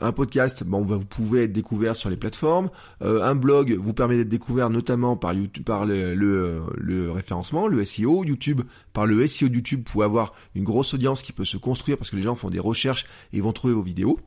un 0.00 0.12
podcast, 0.12 0.64
bon, 0.64 0.82
vous 0.82 1.04
pouvez 1.04 1.44
être 1.44 1.52
découvert 1.52 1.96
sur 1.96 2.10
les 2.10 2.16
plateformes. 2.16 2.70
Euh, 3.02 3.22
un 3.22 3.34
blog 3.34 3.72
vous 3.72 3.92
permet 3.92 4.16
d'être 4.16 4.28
découvert 4.28 4.70
notamment 4.70 5.16
par 5.16 5.34
YouTube, 5.34 5.64
par 5.64 5.84
le, 5.86 7.10
référencement, 7.10 7.68
le 7.68 7.84
SEO. 7.84 8.24
YouTube, 8.24 8.62
par 8.92 9.06
le 9.06 9.26
SEO 9.28 9.48
de 9.48 9.56
YouTube, 9.56 9.80
vous 9.80 9.92
pouvez 9.92 10.04
avoir 10.04 10.34
une 10.54 10.64
grosse 10.64 10.94
audience 10.94 11.22
qui 11.22 11.32
peut 11.32 11.44
se 11.44 11.56
construire 11.56 11.98
parce 11.98 12.10
que 12.10 12.16
les 12.16 12.22
gens 12.22 12.34
font 12.34 12.50
des 12.50 12.58
recherches 12.58 13.06
et 13.32 13.40
vont 13.40 13.52
trouver 13.52 13.74
vos 13.74 13.82
vidéos. 13.82 14.18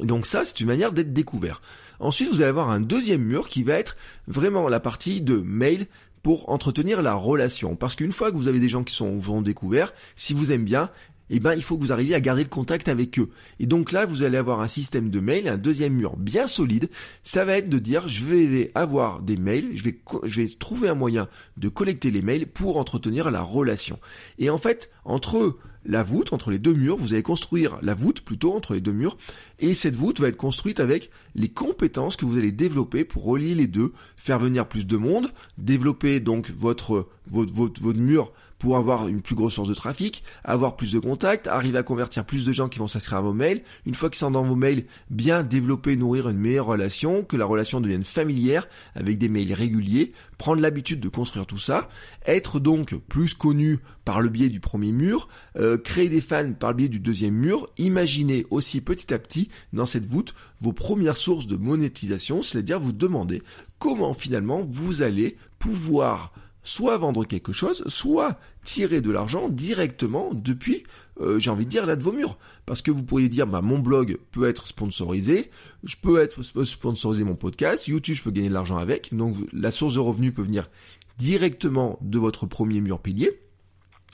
Donc 0.00 0.26
ça, 0.26 0.44
c'est 0.44 0.60
une 0.60 0.68
manière 0.68 0.92
d'être 0.92 1.12
découvert. 1.12 1.60
Ensuite, 2.00 2.28
vous 2.30 2.40
allez 2.40 2.50
avoir 2.50 2.70
un 2.70 2.80
deuxième 2.80 3.22
mur 3.22 3.48
qui 3.48 3.64
va 3.64 3.74
être 3.74 3.96
vraiment 4.26 4.68
la 4.68 4.80
partie 4.80 5.20
de 5.20 5.36
mail 5.38 5.86
pour 6.22 6.50
entretenir 6.50 7.02
la 7.02 7.14
relation. 7.14 7.76
Parce 7.76 7.94
qu'une 7.94 8.12
fois 8.12 8.30
que 8.30 8.36
vous 8.36 8.48
avez 8.48 8.60
des 8.60 8.68
gens 8.68 8.84
qui 8.84 8.94
sont 8.94 9.16
vous 9.16 9.42
découverts, 9.42 9.92
si 10.14 10.34
vous 10.34 10.52
aimez 10.52 10.64
bien, 10.64 10.90
eh 11.30 11.40
ben 11.40 11.54
il 11.54 11.62
faut 11.62 11.76
que 11.76 11.82
vous 11.82 11.92
arriviez 11.92 12.14
à 12.14 12.20
garder 12.20 12.42
le 12.42 12.48
contact 12.48 12.88
avec 12.88 13.18
eux. 13.18 13.30
Et 13.60 13.66
donc 13.66 13.92
là, 13.92 14.06
vous 14.06 14.22
allez 14.22 14.36
avoir 14.36 14.60
un 14.60 14.68
système 14.68 15.10
de 15.10 15.20
mail, 15.20 15.48
un 15.48 15.58
deuxième 15.58 15.94
mur 15.94 16.16
bien 16.16 16.46
solide. 16.46 16.88
Ça 17.22 17.44
va 17.44 17.58
être 17.58 17.68
de 17.68 17.78
dire, 17.78 18.08
je 18.08 18.24
vais 18.24 18.70
avoir 18.74 19.20
des 19.20 19.36
mails, 19.36 19.70
je 19.74 19.84
vais, 19.84 19.98
je 20.24 20.42
vais 20.42 20.48
trouver 20.48 20.88
un 20.88 20.94
moyen 20.94 21.28
de 21.56 21.68
collecter 21.68 22.10
les 22.10 22.22
mails 22.22 22.46
pour 22.46 22.78
entretenir 22.78 23.30
la 23.30 23.42
relation. 23.42 23.98
Et 24.38 24.50
en 24.50 24.58
fait, 24.58 24.90
entre 25.04 25.58
la 25.84 26.02
voûte, 26.02 26.32
entre 26.32 26.50
les 26.50 26.58
deux 26.58 26.74
murs, 26.74 26.96
vous 26.96 27.14
allez 27.14 27.22
construire 27.22 27.78
la 27.82 27.94
voûte 27.94 28.20
plutôt 28.20 28.54
entre 28.54 28.74
les 28.74 28.80
deux 28.80 28.92
murs, 28.92 29.16
et 29.58 29.74
cette 29.74 29.96
voûte 29.96 30.20
va 30.20 30.28
être 30.28 30.36
construite 30.36 30.80
avec 30.80 31.10
les 31.34 31.48
compétences 31.48 32.16
que 32.16 32.26
vous 32.26 32.36
allez 32.36 32.52
développer 32.52 33.04
pour 33.04 33.24
relier 33.24 33.54
les 33.54 33.66
deux, 33.66 33.92
faire 34.16 34.38
venir 34.38 34.68
plus 34.68 34.86
de 34.86 34.96
monde, 34.96 35.28
développer 35.56 36.20
donc 36.20 36.50
votre, 36.50 37.08
votre, 37.26 37.52
votre, 37.52 37.80
votre 37.82 37.98
mur 37.98 38.32
pour 38.58 38.76
avoir 38.76 39.08
une 39.08 39.22
plus 39.22 39.34
grosse 39.34 39.54
source 39.54 39.68
de 39.68 39.74
trafic, 39.74 40.22
avoir 40.44 40.76
plus 40.76 40.92
de 40.92 40.98
contacts, 40.98 41.46
arriver 41.46 41.78
à 41.78 41.82
convertir 41.82 42.24
plus 42.24 42.44
de 42.44 42.52
gens 42.52 42.68
qui 42.68 42.78
vont 42.78 42.88
s'inscrire 42.88 43.18
à 43.18 43.22
vos 43.22 43.32
mails. 43.32 43.62
Une 43.86 43.94
fois 43.94 44.10
qu'ils 44.10 44.18
sont 44.18 44.30
dans 44.30 44.42
vos 44.42 44.56
mails, 44.56 44.84
bien 45.10 45.42
développer, 45.42 45.96
nourrir 45.96 46.28
une 46.28 46.38
meilleure 46.38 46.66
relation, 46.66 47.22
que 47.22 47.36
la 47.36 47.44
relation 47.46 47.80
devienne 47.80 48.04
familière 48.04 48.66
avec 48.94 49.18
des 49.18 49.28
mails 49.28 49.52
réguliers, 49.52 50.12
prendre 50.38 50.60
l'habitude 50.60 51.00
de 51.00 51.08
construire 51.08 51.46
tout 51.46 51.58
ça, 51.58 51.88
être 52.26 52.60
donc 52.60 52.94
plus 53.08 53.34
connu 53.34 53.78
par 54.04 54.20
le 54.20 54.28
biais 54.28 54.48
du 54.48 54.60
premier 54.60 54.92
mur, 54.92 55.28
euh, 55.56 55.78
créer 55.78 56.08
des 56.08 56.20
fans 56.20 56.52
par 56.52 56.70
le 56.70 56.76
biais 56.76 56.88
du 56.88 57.00
deuxième 57.00 57.34
mur, 57.34 57.68
imaginer 57.78 58.46
aussi 58.50 58.80
petit 58.80 59.14
à 59.14 59.18
petit 59.18 59.48
dans 59.72 59.86
cette 59.86 60.06
voûte 60.06 60.34
vos 60.60 60.72
premières 60.72 61.16
sources 61.16 61.46
de 61.46 61.56
monétisation, 61.56 62.42
c'est-à-dire 62.42 62.80
vous 62.80 62.92
demander 62.92 63.42
comment 63.78 64.14
finalement 64.14 64.66
vous 64.68 65.02
allez 65.02 65.36
pouvoir 65.58 66.32
soit 66.68 66.98
vendre 66.98 67.24
quelque 67.24 67.54
chose, 67.54 67.82
soit 67.86 68.38
tirer 68.62 69.00
de 69.00 69.10
l'argent 69.10 69.48
directement 69.48 70.34
depuis, 70.34 70.82
euh, 71.18 71.38
j'ai 71.38 71.48
envie 71.48 71.64
de 71.64 71.70
dire, 71.70 71.86
là 71.86 71.96
de 71.96 72.02
vos 72.02 72.12
murs. 72.12 72.36
Parce 72.66 72.82
que 72.82 72.90
vous 72.90 73.02
pourriez 73.02 73.30
dire, 73.30 73.46
bah, 73.46 73.62
mon 73.62 73.78
blog 73.78 74.18
peut 74.32 74.46
être 74.46 74.68
sponsorisé, 74.68 75.50
je 75.82 75.96
peux 75.96 76.20
être 76.20 76.42
sponsoriser 76.42 77.24
mon 77.24 77.36
podcast, 77.36 77.88
YouTube, 77.88 78.16
je 78.16 78.22
peux 78.22 78.30
gagner 78.30 78.50
de 78.50 78.54
l'argent 78.54 78.76
avec. 78.76 79.14
Donc 79.14 79.34
la 79.54 79.70
source 79.70 79.94
de 79.94 80.00
revenus 80.00 80.34
peut 80.34 80.42
venir 80.42 80.68
directement 81.16 81.98
de 82.02 82.18
votre 82.18 82.44
premier 82.44 82.82
mur 82.82 83.00
pilier. 83.00 83.40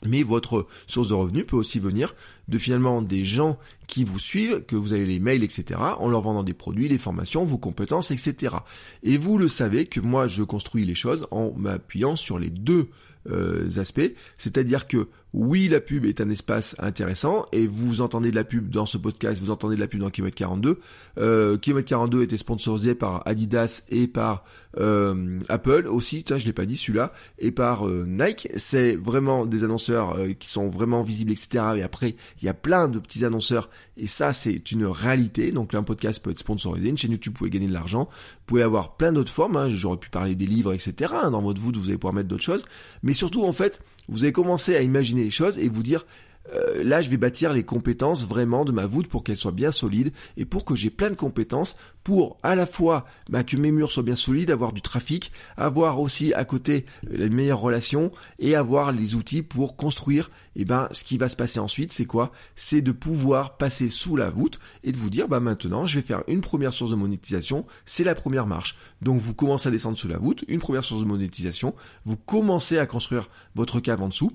Mais 0.05 0.23
votre 0.23 0.69
source 0.87 1.09
de 1.09 1.15
revenus 1.15 1.47
peut 1.47 1.57
aussi 1.57 1.81
venir 1.81 2.15
de 2.49 2.59
finalement 2.59 3.03
des 3.03 3.25
gens 3.25 3.59
qui 3.87 4.05
vous 4.05 4.19
suivent, 4.19 4.65
que 4.67 4.77
vous 4.77 4.93
avez 4.93 5.07
les 5.07 5.21
mails, 5.21 5.45
etc., 5.45 5.81
en 5.99 6.09
leur 6.09 6.21
vendant 6.21 6.43
des 6.43 6.55
produits, 6.55 6.89
des 6.89 6.99
formations, 6.99 7.45
vos 7.45 7.59
compétences, 7.59 8.11
etc. 8.11 8.57
Et 9.03 9.17
vous 9.17 9.39
le 9.39 9.49
savez 9.49 9.87
que 9.87 10.01
moi 10.01 10.27
je 10.27 10.43
construis 10.43 10.85
les 10.85 10.95
choses 10.95 11.27
en 11.31 11.53
m'appuyant 11.57 12.17
sur 12.17 12.39
les 12.39 12.51
deux 12.51 12.89
euh, 13.31 13.69
aspects, 13.79 14.13
c'est-à-dire 14.37 14.87
que 14.87 15.09
oui, 15.35 15.67
la 15.67 15.81
pub 15.81 16.05
est 16.05 16.21
un 16.21 16.31
espace 16.31 16.77
intéressant 16.79 17.45
et 17.51 17.67
vous 17.67 18.03
entendez 18.03 18.31
de 18.31 18.37
la 18.37 18.45
pub 18.45 18.71
dans 18.71 18.87
ce 18.87 18.99
podcast, 18.99 19.41
vous 19.43 19.51
entendez 19.51 19.75
de 19.75 19.81
la 19.81 19.89
pub 19.89 19.99
dans 19.99 20.09
Kilomètre 20.09 20.37
42. 20.37 20.79
Euh, 21.19 21.59
Kilomètre 21.59 21.89
42 21.89 22.23
était 22.23 22.37
sponsorisé 22.37 22.95
par 22.95 23.27
Adidas 23.27 23.83
et 23.89 24.07
par 24.07 24.45
euh, 24.79 25.41
Apple 25.49 25.89
aussi, 25.89 26.25
je 26.29 26.45
l'ai 26.45 26.53
pas 26.53 26.67
dit 26.67 26.77
celui-là, 26.77 27.13
et 27.41 27.51
par 27.51 27.89
euh, 27.89 28.05
Nike. 28.07 28.49
C'est 28.55 28.95
vraiment 28.95 29.45
des 29.45 29.65
annonceurs 29.65 30.17
euh, 30.17 30.33
qui 30.33 30.49
sont 30.49 30.69
vraiment 30.69 31.03
visibles, 31.03 31.33
etc. 31.33 31.65
Et 31.79 31.83
après, 31.83 32.15
il 32.41 32.47
y 32.47 32.49
a 32.49 32.55
plein 32.55 32.89
de 32.89 32.99
petits 32.99 33.25
annonceurs, 33.25 33.71
et 33.97 34.07
ça 34.07 34.33
c'est 34.33 34.71
une 34.71 34.87
réalité. 34.87 35.53
Donc 35.53 35.73
là, 35.73 35.79
un 35.79 35.83
podcast 35.83 36.23
peut 36.23 36.31
être 36.31 36.39
sponsorisé, 36.39 36.89
une 36.89 36.99
chaîne 36.99 37.13
YouTube 37.13 37.33
vous 37.33 37.39
pouvez 37.39 37.51
gagner 37.51 37.69
de 37.69 37.73
l'argent, 37.73 38.09
vous 38.11 38.45
pouvez 38.47 38.63
avoir 38.63 38.97
plein 38.97 39.13
d'autres 39.13 39.33
formes. 39.33 39.57
Hein. 39.57 39.71
J'aurais 39.71 39.99
pu 39.99 40.11
parler 40.11 40.35
des 40.35 40.47
livres, 40.47 40.73
etc. 40.73 41.15
Dans 41.31 41.43
votre 41.43 41.61
voûte, 41.61 41.77
vous 41.77 41.89
allez 41.89 41.99
pouvoir 41.99 42.15
mettre 42.15 42.29
d'autres 42.29 42.45
choses, 42.45 42.65
mais 43.03 43.13
surtout 43.13 43.45
en 43.45 43.53
fait, 43.53 43.83
vous 44.09 44.25
allez 44.25 44.33
commencer 44.33 44.77
à 44.77 44.83
imaginer 44.83 45.25
les 45.25 45.31
choses 45.31 45.59
et 45.59 45.69
vous 45.69 45.83
dire 45.83 46.05
euh, 46.53 46.85
là, 46.85 47.01
je 47.01 47.09
vais 47.09 47.17
bâtir 47.17 47.53
les 47.53 47.65
compétences 47.65 48.27
vraiment 48.27 48.65
de 48.65 48.73
ma 48.73 48.87
voûte 48.87 49.09
pour 49.09 49.25
qu'elle 49.25 49.37
soit 49.37 49.53
bien 49.53 49.71
solide 49.71 50.13
et 50.37 50.45
pour 50.45 50.65
que 50.65 50.75
j'ai 50.75 50.91
plein 50.91 51.11
de 51.11 51.15
compétences 51.15 51.77
pour 52.03 52.39
à 52.43 52.55
la 52.55 52.67
fois 52.67 53.07
bah, 53.31 53.45
que 53.45 53.57
mes 53.57 53.71
murs 53.71 53.91
soient 53.91 54.03
bien 54.03 54.15
solides, 54.15 54.51
avoir 54.51 54.73
du 54.73 54.83
trafic, 54.83 55.33
avoir 55.57 56.01
aussi 56.01 56.35
à 56.35 56.45
côté 56.45 56.85
euh, 57.11 57.17
les 57.17 57.31
meilleures 57.31 57.61
relations 57.61 58.11
et 58.39 58.55
avoir 58.55 58.93
les 58.93 59.15
outils 59.15 59.43
pour 59.43 59.77
construire. 59.77 60.31
Et 60.57 60.61
eh 60.61 60.65
ben, 60.65 60.89
ce 60.93 61.03
qui 61.03 61.19
va 61.19 61.29
se 61.29 61.35
passer 61.35 61.59
ensuite, 61.59 61.93
c'est 61.93 62.05
quoi? 62.05 62.31
C'est 62.55 62.83
de 62.83 62.93
pouvoir 62.93 63.57
passer 63.57 63.91
sous 63.91 64.15
la 64.15 64.31
voûte 64.31 64.61
et 64.85 64.93
de 64.93 64.97
vous 64.97 65.11
dire, 65.11 65.27
bah 65.27 65.41
maintenant, 65.41 65.85
je 65.85 65.97
vais 65.97 66.07
faire 66.07 66.23
une 66.29 66.43
première 66.43 66.73
source 66.73 66.93
de 66.93 66.97
monétisation. 66.97 67.67
C'est 67.87 68.05
la 68.05 68.15
première 68.15 68.47
marche. 68.47 68.77
Donc, 69.03 69.19
vous 69.19 69.35
commencez 69.35 69.69
à 69.69 69.73
descendre 69.73 69.99
sous 69.99 70.07
la 70.07 70.19
voûte, 70.19 70.45
une 70.47 70.61
première 70.61 70.85
source 70.85 71.01
de 71.01 71.09
monétisation. 71.09 71.75
Vous 72.05 72.17
commencez 72.17 72.79
à 72.79 72.87
construire 72.87 73.31
votre 73.57 73.81
cave 73.81 74.01
en 74.01 74.09
dessous 74.09 74.31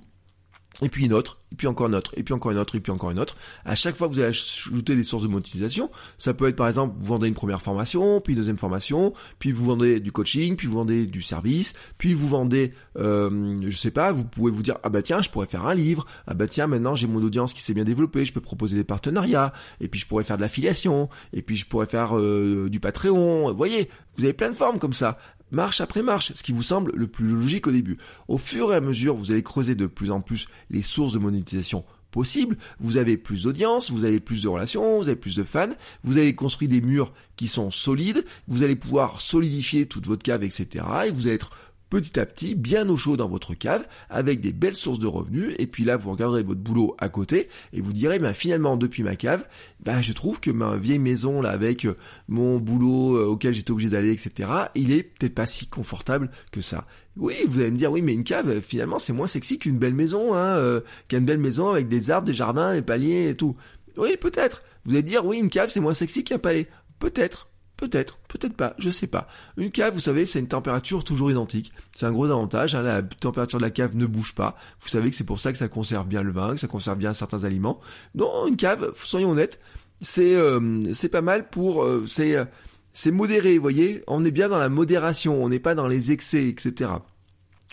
et 0.81 0.89
puis 0.89 1.05
une 1.05 1.13
autre, 1.13 1.39
et 1.51 1.55
puis 1.55 1.67
encore 1.67 1.87
une 1.87 1.95
autre, 1.95 2.13
et 2.15 2.23
puis 2.23 2.33
encore 2.33 2.51
une 2.51 2.57
autre, 2.57 2.75
et 2.75 2.79
puis 2.79 2.91
encore 2.91 3.11
une 3.11 3.19
autre. 3.19 3.35
À 3.65 3.75
chaque 3.75 3.95
fois 3.95 4.07
que 4.07 4.13
vous 4.13 4.19
allez 4.19 4.29
ajouter 4.29 4.95
des 4.95 5.03
sources 5.03 5.23
de 5.23 5.27
monétisation, 5.27 5.91
ça 6.17 6.33
peut 6.33 6.47
être 6.47 6.55
par 6.55 6.67
exemple, 6.67 6.95
vous 6.99 7.07
vendez 7.07 7.27
une 7.27 7.33
première 7.33 7.61
formation, 7.61 8.21
puis 8.21 8.33
une 8.33 8.39
deuxième 8.39 8.57
formation, 8.57 9.13
puis 9.39 9.51
vous 9.51 9.65
vendez 9.65 9.99
du 9.99 10.11
coaching, 10.11 10.55
puis 10.55 10.67
vous 10.67 10.75
vendez 10.75 11.07
du 11.07 11.21
service, 11.21 11.73
puis 11.97 12.13
vous 12.13 12.27
vendez, 12.27 12.73
euh, 12.97 13.57
je 13.61 13.75
sais 13.75 13.91
pas, 13.91 14.11
vous 14.11 14.23
pouvez 14.23 14.51
vous 14.51 14.63
dire, 14.63 14.77
ah 14.83 14.89
bah 14.89 15.01
tiens, 15.01 15.21
je 15.21 15.29
pourrais 15.29 15.47
faire 15.47 15.65
un 15.65 15.75
livre, 15.75 16.05
ah 16.27 16.33
bah 16.33 16.47
tiens, 16.47 16.67
maintenant 16.67 16.95
j'ai 16.95 17.07
mon 17.07 17.21
audience 17.21 17.53
qui 17.53 17.61
s'est 17.61 17.73
bien 17.73 17.85
développée, 17.85 18.25
je 18.25 18.33
peux 18.33 18.41
proposer 18.41 18.75
des 18.75 18.83
partenariats, 18.83 19.53
et 19.81 19.87
puis 19.87 19.99
je 19.99 20.07
pourrais 20.07 20.23
faire 20.23 20.37
de 20.37 20.41
l'affiliation, 20.41 21.09
et 21.33 21.41
puis 21.41 21.57
je 21.57 21.65
pourrais 21.65 21.87
faire 21.87 22.17
euh, 22.17 22.69
du 22.69 22.79
Patreon, 22.79 23.49
vous 23.49 23.57
voyez, 23.57 23.89
vous 24.17 24.23
avez 24.23 24.33
plein 24.33 24.49
de 24.49 24.55
formes 24.55 24.79
comme 24.79 24.93
ça 24.93 25.17
marche 25.51 25.81
après 25.81 26.03
marche, 26.03 26.33
ce 26.33 26.43
qui 26.43 26.51
vous 26.51 26.63
semble 26.63 26.91
le 26.95 27.07
plus 27.07 27.27
logique 27.27 27.67
au 27.67 27.71
début. 27.71 27.97
Au 28.27 28.37
fur 28.37 28.73
et 28.73 28.75
à 28.75 28.81
mesure, 28.81 29.15
vous 29.15 29.31
allez 29.31 29.43
creuser 29.43 29.75
de 29.75 29.87
plus 29.87 30.11
en 30.11 30.21
plus 30.21 30.47
les 30.69 30.81
sources 30.81 31.13
de 31.13 31.19
monétisation 31.19 31.85
possibles, 32.11 32.57
vous 32.79 32.97
avez 32.97 33.17
plus 33.17 33.43
d'audience, 33.43 33.91
vous 33.91 34.05
avez 34.05 34.19
plus 34.19 34.43
de 34.43 34.47
relations, 34.47 34.97
vous 34.97 35.09
avez 35.09 35.15
plus 35.15 35.35
de 35.35 35.43
fans, 35.43 35.73
vous 36.03 36.17
avez 36.17 36.33
construit 36.35 36.67
des 36.67 36.81
murs 36.81 37.13
qui 37.35 37.47
sont 37.47 37.71
solides, 37.71 38.25
vous 38.47 38.63
allez 38.63 38.75
pouvoir 38.75 39.21
solidifier 39.21 39.85
toute 39.85 40.07
votre 40.07 40.23
cave, 40.23 40.43
etc. 40.43 40.85
Et 41.07 41.11
vous 41.11 41.27
allez 41.27 41.35
être 41.35 41.51
petit 41.89 42.19
à 42.19 42.25
petit, 42.25 42.55
bien 42.55 42.87
au 42.89 42.97
chaud 42.97 43.17
dans 43.17 43.27
votre 43.27 43.53
cave, 43.53 43.85
avec 44.09 44.41
des 44.41 44.53
belles 44.53 44.75
sources 44.75 44.99
de 44.99 45.07
revenus, 45.07 45.55
et 45.57 45.67
puis 45.67 45.83
là, 45.83 45.97
vous 45.97 46.11
regarderez 46.11 46.43
votre 46.43 46.59
boulot 46.59 46.95
à 46.99 47.09
côté, 47.09 47.49
et 47.73 47.81
vous 47.81 47.93
direz, 47.93 48.19
ben 48.19 48.33
finalement, 48.33 48.77
depuis 48.77 49.03
ma 49.03 49.15
cave, 49.15 49.45
ben 49.83 50.01
je 50.01 50.13
trouve 50.13 50.39
que 50.39 50.51
ma 50.51 50.77
vieille 50.77 50.99
maison, 50.99 51.41
là, 51.41 51.49
avec 51.49 51.85
euh, 51.85 51.97
mon 52.27 52.59
boulot 52.59 53.17
euh, 53.17 53.25
auquel 53.25 53.53
j'étais 53.53 53.71
obligé 53.71 53.89
d'aller, 53.89 54.11
etc., 54.11 54.49
il 54.75 54.91
est 54.91 55.03
peut-être 55.03 55.35
pas 55.35 55.47
si 55.47 55.67
confortable 55.67 56.29
que 56.51 56.61
ça. 56.61 56.85
Oui, 57.17 57.35
vous 57.47 57.59
allez 57.59 57.71
me 57.71 57.77
dire, 57.77 57.91
oui, 57.91 58.01
mais 58.01 58.13
une 58.13 58.23
cave, 58.23 58.61
finalement, 58.61 58.99
c'est 58.99 59.13
moins 59.13 59.27
sexy 59.27 59.57
qu'une 59.59 59.77
belle 59.77 59.93
maison, 59.93 60.33
hein, 60.35 60.57
euh, 60.57 60.81
qu'une 61.07 61.25
belle 61.25 61.37
maison 61.37 61.69
avec 61.69 61.87
des 61.87 62.11
arbres, 62.11 62.27
des 62.27 62.33
jardins, 62.33 62.73
des 62.73 62.81
paliers 62.81 63.29
et 63.29 63.35
tout. 63.35 63.57
Oui, 63.97 64.15
peut-être. 64.15 64.63
Vous 64.85 64.93
allez 64.93 65.03
dire, 65.03 65.25
oui, 65.25 65.37
une 65.37 65.49
cave, 65.49 65.69
c'est 65.69 65.81
moins 65.81 65.93
sexy 65.93 66.23
qu'un 66.23 66.39
palais. 66.39 66.67
Peut-être. 66.99 67.48
Peut-être, 67.79 68.19
peut-être 68.27 68.55
pas, 68.57 68.75
je 68.77 68.89
sais 68.89 69.07
pas. 69.07 69.29
Une 69.55 69.71
cave, 69.71 69.93
vous 69.93 70.01
savez, 70.01 70.25
c'est 70.25 70.39
une 70.39 70.49
température 70.49 71.05
toujours 71.05 71.31
identique. 71.31 71.71
C'est 71.95 72.05
un 72.05 72.11
gros 72.11 72.25
avantage, 72.25 72.75
hein, 72.75 72.81
la 72.81 73.01
température 73.01 73.57
de 73.57 73.63
la 73.63 73.69
cave 73.69 73.95
ne 73.95 74.05
bouge 74.05 74.35
pas. 74.35 74.57
Vous 74.81 74.89
savez 74.89 75.09
que 75.09 75.15
c'est 75.15 75.23
pour 75.23 75.39
ça 75.39 75.53
que 75.53 75.57
ça 75.57 75.69
conserve 75.69 76.05
bien 76.05 76.21
le 76.21 76.33
vin, 76.33 76.55
que 76.55 76.59
ça 76.59 76.67
conserve 76.67 76.97
bien 76.97 77.13
certains 77.13 77.45
aliments. 77.45 77.79
Non, 78.15 78.47
une 78.47 78.57
cave, 78.57 78.91
soyons 78.97 79.31
honnêtes, 79.31 79.61
c'est 80.01 80.35
euh, 80.35 80.93
c'est 80.93 81.07
pas 81.07 81.21
mal 81.21 81.49
pour 81.49 81.85
euh, 81.85 82.03
c'est 82.05 82.35
euh, 82.35 82.43
c'est 82.91 83.11
modéré, 83.11 83.55
vous 83.55 83.61
voyez. 83.61 84.03
On 84.07 84.25
est 84.25 84.31
bien 84.31 84.49
dans 84.49 84.57
la 84.57 84.67
modération, 84.67 85.41
on 85.41 85.47
n'est 85.47 85.59
pas 85.59 85.73
dans 85.73 85.87
les 85.87 86.11
excès, 86.11 86.49
etc. 86.49 86.91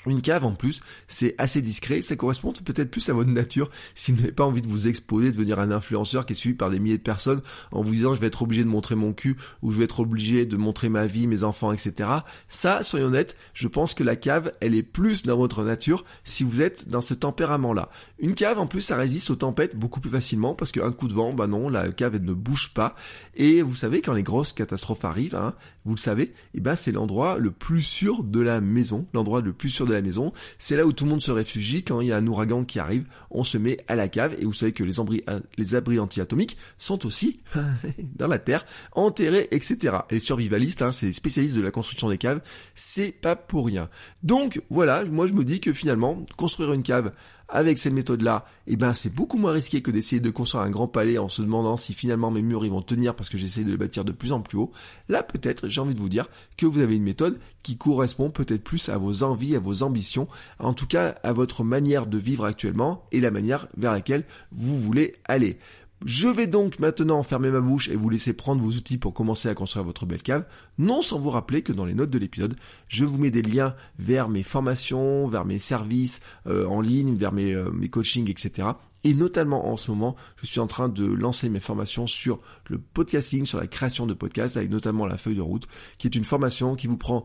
Une 0.07 0.23
cave 0.23 0.45
en 0.45 0.53
plus, 0.53 0.81
c'est 1.09 1.35
assez 1.37 1.61
discret, 1.63 2.01
ça 2.01 2.15
correspond 2.15 2.53
peut-être 2.53 2.91
plus 2.91 3.09
à 3.09 3.13
votre 3.13 3.31
nature 3.31 3.71
si 3.95 4.13
vous 4.13 4.21
n'avez 4.21 4.33
pas 4.33 4.45
envie 4.45 4.63
de 4.63 4.69
vous 4.69 4.87
exposer, 4.87 5.33
de 5.33 5.33
devenir 5.33 5.59
un 5.59 5.73
influenceur 5.73 6.27
qui 6.27 6.35
est 6.35 6.37
suivi 6.37 6.57
par 6.57 6.71
des 6.71 6.79
milliers 6.79 6.99
de 6.99 7.03
personnes 7.03 7.43
en 7.73 7.83
vous 7.83 7.93
disant 7.93 8.15
je 8.15 8.21
vais 8.21 8.29
être 8.29 8.43
obligé 8.43 8.63
de 8.63 8.69
montrer 8.69 8.95
mon 8.95 9.13
cul 9.13 9.37
ou 9.63 9.73
je 9.73 9.79
vais 9.79 9.85
être 9.85 10.01
obligé 10.01 10.47
de 10.47 10.57
montrer 10.57 10.89
ma 10.89 11.07
vie, 11.07 11.27
mes 11.27 11.43
enfants, 11.43 11.73
etc. 11.73 12.09
Ça, 12.49 12.85
soyons 12.85 13.07
honnêtes, 13.07 13.37
je 13.53 13.67
pense 13.67 13.95
que 13.95 14.05
la 14.05 14.17
cave, 14.17 14.53
elle 14.61 14.75
est 14.75 14.85
plus 14.85 15.25
dans 15.25 15.37
votre 15.37 15.65
nature 15.65 16.05
si 16.25 16.45
vous 16.45 16.63
êtes 16.63 16.89
dans 16.89 17.01
ce 17.01 17.15
tempérament-là. 17.15 17.89
Une 18.19 18.35
cave 18.35 18.59
en 18.59 18.67
plus, 18.67 18.83
ça 18.83 18.97
résiste 18.97 19.31
aux 19.31 19.37
tempêtes 19.37 19.77
beaucoup 19.77 20.01
plus 20.01 20.11
facilement 20.11 20.55
parce 20.55 20.71
qu'un 20.71 20.93
coup 20.93 21.09
de 21.09 21.15
vent, 21.15 21.33
bah 21.33 21.49
non, 21.49 21.69
la 21.69 21.91
cave 21.91 22.15
elle 22.15 22.25
ne 22.25 22.33
bouge 22.33 22.73
pas. 22.75 22.95
Et 23.35 23.61
vous 23.61 23.75
savez 23.75 24.03
quand 24.03 24.15
les 24.15 24.23
grosses 24.23 24.53
catastrophes 24.53 25.05
arrivent, 25.05 25.35
hein, 25.35 25.55
vous 25.85 25.95
le 25.95 26.01
savez, 26.01 26.25
et 26.25 26.35
eh 26.55 26.61
ben 26.61 26.75
c'est 26.75 26.93
l'endroit 26.93 27.39
le 27.39 27.51
plus 27.51 27.83
sûr 27.83 28.25
de 28.25 28.41
la 28.41 28.61
maison, 28.61 29.07
l'endroit 29.15 29.41
le 29.41 29.53
plus 29.53 29.71
sûr 29.71 29.87
de 29.87 29.93
la 29.93 29.96
maison. 30.03 30.33
C'est 30.59 30.77
là 30.77 30.87
où 30.87 30.93
tout 30.93 31.05
le 31.05 31.11
monde 31.11 31.23
se 31.23 31.31
réfugie 31.31 31.83
quand 31.83 32.01
il 32.01 32.09
y 32.09 32.13
a 32.13 32.17
un 32.17 32.27
ouragan 32.27 32.65
qui 32.65 32.79
arrive. 32.79 33.07
On 33.31 33.45
se 33.45 33.59
met 33.59 33.79
à 33.89 33.97
la 33.97 34.09
cave 34.09 34.37
et 34.39 34.45
vous 34.45 34.53
savez 34.53 34.73
que 34.73 34.85
les, 34.85 34.99
euh, 35.29 35.41
les 35.57 35.75
abris 35.75 35.99
anti-atomiques 35.99 36.57
sont 36.79 37.07
aussi 37.07 37.41
dans 38.17 38.29
la 38.29 38.39
terre, 38.39 38.65
enterrés, 38.93 39.49
etc. 39.51 39.99
Et 40.11 40.15
les 40.15 40.21
survivalistes, 40.21 40.83
hein, 40.83 40.93
c'est 40.93 41.07
les 41.07 41.13
spécialistes 41.13 41.57
de 41.57 41.63
la 41.63 41.71
construction 41.71 42.09
des 42.09 42.19
caves, 42.19 42.41
c'est 42.75 43.13
pas 43.13 43.37
pour 43.37 43.67
rien. 43.67 43.89
Donc 44.23 44.63
voilà, 44.71 45.05
moi 45.05 45.27
je 45.27 45.33
me 45.33 45.45
dis 45.45 45.61
que 45.61 45.73
finalement, 45.73 46.25
construire 46.37 46.73
une 46.73 46.83
cave 46.83 47.13
avec 47.49 47.79
cette 47.79 47.93
méthode-là, 47.93 48.45
eh 48.67 48.77
ben 48.77 48.93
c'est 48.95 49.15
beaucoup 49.15 49.39
moins 49.39 49.53
risqué 49.53 49.81
que 49.81 49.91
d'essayer 49.91 50.21
de 50.21 50.31
construire 50.31 50.65
un 50.65 50.71
grand 50.71 50.89
palais 50.89 51.19
en 51.19 51.29
se 51.29 51.43
demandant 51.43 51.77
si 51.77 51.95
finalement 51.95 52.31
mes 52.31 52.43
murs 52.43 52.65
ils 52.65 52.71
vont 52.71 52.83
tenir 52.83 53.15
parce 53.15 53.29
que 53.29 53.39
j'essaie 53.39 53.65
de 53.65 53.71
les 53.71 53.77
bâtir 53.77 54.05
de 54.05 54.13
plus 54.13 54.33
en 54.33 54.41
plus 54.41 54.59
haut. 54.59 54.73
Là 55.09 55.23
peut-être, 55.23 55.69
j'ai 55.69 55.81
envie 55.81 55.95
de 55.95 56.01
vous 56.01 56.09
dire 56.09 56.29
que 56.57 56.67
vous 56.67 56.81
avez 56.81 56.97
une 56.97 57.05
méthode 57.05 57.39
qui 57.63 57.77
correspond 57.77 58.31
peut-être 58.31 58.65
plus 58.65 58.89
à 58.89 58.99
vos 58.99 59.23
envies, 59.23 59.57
à 59.57 59.61
vos 59.61 59.83
ambitions, 59.83 60.29
en 60.59 60.75
tout 60.75 60.87
cas 60.87 61.17
à 61.23 61.33
votre 61.33 61.65
manière 61.65 62.07
de 62.07 62.19
vivre 62.19 62.45
actuellement 62.45 63.05
et 63.13 63.21
la 63.21 63.31
manière 63.31 63.69
vers 63.77 63.93
laquelle 63.93 64.25
vous 64.51 64.79
voulez 64.79 65.15
aller. 65.25 65.59
Je 66.05 66.29
vais 66.29 66.47
donc 66.47 66.79
maintenant 66.79 67.23
fermer 67.23 67.51
ma 67.51 67.61
bouche 67.61 67.89
et 67.89 67.97
vous 67.97 68.11
laisser 68.11 68.35
prendre 68.35 68.63
vos 68.63 68.73
outils 68.73 68.99
pour 68.99 69.15
commencer 69.15 69.49
à 69.49 69.55
construire 69.55 69.85
votre 69.85 70.05
belle 70.05 70.23
cave, 70.23 70.45
non 70.79 71.01
sans 71.01 71.19
vous 71.19 71.31
rappeler 71.31 71.63
que 71.63 71.73
dans 71.73 71.87
les 71.87 71.95
notes 71.95 72.11
de 72.11 72.19
l'épisode, 72.19 72.55
je 72.87 73.05
vous 73.05 73.19
mets 73.19 73.31
des 73.31 73.43
liens 73.43 73.75
vers 73.99 74.29
mes 74.29 74.43
formations, 74.43 75.27
vers 75.27 75.47
mes 75.47 75.59
services 75.59 76.21
euh, 76.47 76.67
en 76.67 76.83
ligne, 76.83 77.17
vers 77.17 77.33
mes, 77.33 77.55
euh, 77.55 77.71
mes 77.71 77.89
coachings, 77.89 78.31
etc. 78.31 78.69
Et 79.05 79.15
notamment 79.15 79.69
en 79.69 79.77
ce 79.77 79.91
moment, 79.91 80.17
je 80.37 80.47
suis 80.47 80.61
en 80.61 80.67
train 80.67 80.89
de 80.89 81.07
lancer 81.07 81.49
mes 81.49 81.61
formations 81.61 82.07
sur 82.07 82.41
le 82.69 82.79
podcasting, 82.79 83.47
sur 83.47 83.59
la 83.59 83.67
création 83.67 84.07
de 84.07 84.15
podcasts, 84.15 84.57
avec 84.57 84.71
notamment 84.71 85.07
la 85.07 85.17
feuille 85.17 85.37
de 85.37 85.43
route, 85.43 85.67
qui 85.97 86.07
est 86.07 86.15
une 86.17 86.25
formation 86.25 86.77
qui 86.77 86.89
vous 86.89 86.99
prend 86.99 87.25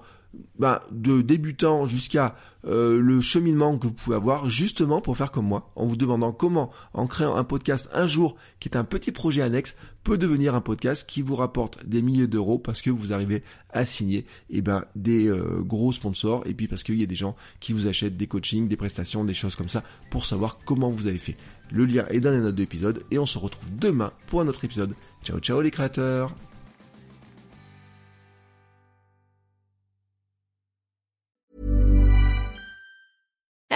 bah, 0.57 0.83
de 0.91 1.21
débutant 1.21 1.87
jusqu'à 1.87 2.35
euh, 2.65 3.01
le 3.01 3.19
cheminement 3.21 3.77
que 3.77 3.87
vous 3.87 3.93
pouvez 3.93 4.15
avoir 4.15 4.49
justement 4.49 5.01
pour 5.01 5.17
faire 5.17 5.31
comme 5.31 5.47
moi, 5.47 5.67
en 5.75 5.85
vous 5.85 5.95
demandant 5.97 6.31
comment, 6.31 6.71
en 6.93 7.07
créant 7.07 7.35
un 7.35 7.43
podcast 7.43 7.89
un 7.93 8.07
jour 8.07 8.35
qui 8.59 8.69
est 8.69 8.77
un 8.77 8.83
petit 8.83 9.11
projet 9.11 9.41
annexe, 9.41 9.75
peut 10.03 10.17
devenir 10.17 10.55
un 10.55 10.61
podcast 10.61 11.07
qui 11.09 11.21
vous 11.21 11.35
rapporte 11.35 11.85
des 11.85 12.01
milliers 12.01 12.27
d'euros 12.27 12.59
parce 12.59 12.81
que 12.81 12.89
vous 12.89 13.13
arrivez 13.13 13.43
à 13.71 13.85
signer 13.85 14.25
eh 14.49 14.61
ben, 14.61 14.85
des 14.95 15.27
euh, 15.27 15.61
gros 15.61 15.91
sponsors 15.91 16.43
et 16.45 16.53
puis 16.53 16.67
parce 16.67 16.83
qu'il 16.83 16.99
y 16.99 17.03
a 17.03 17.07
des 17.07 17.15
gens 17.15 17.35
qui 17.59 17.73
vous 17.73 17.87
achètent 17.87 18.17
des 18.17 18.27
coachings, 18.27 18.67
des 18.67 18.77
prestations, 18.77 19.25
des 19.25 19.33
choses 19.33 19.55
comme 19.55 19.69
ça 19.69 19.83
pour 20.09 20.25
savoir 20.25 20.59
comment 20.65 20.89
vous 20.89 21.07
avez 21.07 21.19
fait. 21.19 21.37
Le 21.71 21.85
lien 21.85 22.05
est 22.09 22.19
dans 22.19 22.31
les 22.31 22.39
notes 22.39 22.55
d'épisode 22.55 23.03
et 23.11 23.19
on 23.19 23.25
se 23.25 23.37
retrouve 23.37 23.69
demain 23.75 24.11
pour 24.27 24.41
un 24.41 24.47
autre 24.47 24.65
épisode. 24.65 24.93
Ciao 25.23 25.39
ciao 25.39 25.61
les 25.61 25.71
créateurs 25.71 26.35